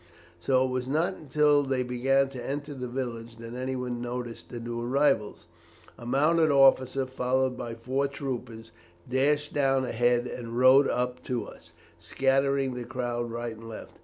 [0.39, 4.59] So it was not until they began to enter the village that anyone noticed the
[4.59, 5.45] new arrivals.
[5.95, 8.71] A mounted officer, followed by four troopers,
[9.07, 13.99] dashed down ahead and rode up to us, scattering the crowd right and left.